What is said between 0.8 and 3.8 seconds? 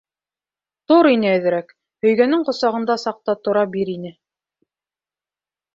Тор ине әҙерәк, һөйгәнең ҡосағыңда саҡта тора